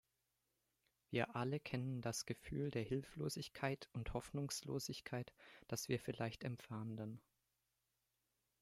Wir 1.11 1.35
alle 1.35 1.59
kennen 1.59 2.01
das 2.01 2.25
Gefühl 2.25 2.71
der 2.71 2.81
Hilflosigkeit 2.81 3.87
und 3.93 4.13
Hoffnungslosigkeit, 4.15 5.31
das 5.67 5.89
wir 5.89 5.99
vielleicht 5.99 6.43
empfanden. 6.43 7.21